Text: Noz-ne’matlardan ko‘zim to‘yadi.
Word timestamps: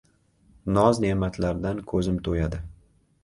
Noz-ne’matlardan 0.77 1.81
ko‘zim 1.93 2.17
to‘yadi. 2.29 2.63